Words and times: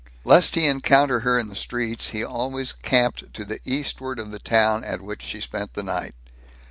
Lest 0.23 0.55
he 0.55 0.65
encounter 0.65 1.19
her 1.19 1.37
in 1.37 1.47
the 1.49 1.55
streets, 1.55 2.09
he 2.09 2.23
always 2.25 2.71
camped 2.71 3.35
to 3.35 3.45
the 3.45 3.59
eastward 3.65 4.17
of 4.17 4.31
the 4.31 4.39
town 4.39 4.83
at 4.83 4.99
which 5.01 5.21
she 5.21 5.39
spent 5.39 5.75
the 5.75 5.83
night. 5.83 6.15